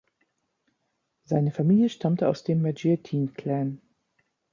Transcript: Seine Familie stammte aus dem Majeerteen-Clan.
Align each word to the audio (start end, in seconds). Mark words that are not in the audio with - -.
Seine 1.25 1.51
Familie 1.51 1.87
stammte 1.87 2.27
aus 2.27 2.43
dem 2.43 2.63
Majeerteen-Clan. 2.63 3.81